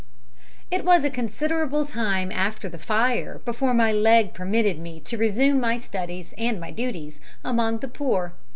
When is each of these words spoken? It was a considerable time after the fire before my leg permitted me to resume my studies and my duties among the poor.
It 0.71 0.83
was 0.83 1.03
a 1.03 1.11
considerable 1.11 1.85
time 1.85 2.31
after 2.31 2.67
the 2.67 2.79
fire 2.79 3.39
before 3.45 3.71
my 3.75 3.91
leg 3.91 4.33
permitted 4.33 4.79
me 4.79 4.99
to 5.01 5.15
resume 5.15 5.59
my 5.59 5.77
studies 5.77 6.33
and 6.39 6.59
my 6.59 6.71
duties 6.71 7.19
among 7.43 7.81
the 7.81 7.87
poor. 7.87 8.33